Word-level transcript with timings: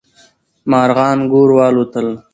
مارغان 0.69 1.17
ګور 1.31 1.49
والوتل. 1.57 2.07